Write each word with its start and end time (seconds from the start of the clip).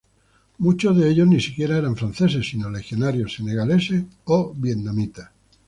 Muchos 0.57 0.97
de 0.97 1.11
ellos 1.11 1.27
ni 1.27 1.39
siquiera 1.39 1.77
eran 1.77 1.95
franceses, 1.95 2.49
sino 2.49 2.71
legionarios, 2.71 3.35
senegaleses 3.35 4.03
o 4.25 4.51
vietnamitas. 4.57 5.29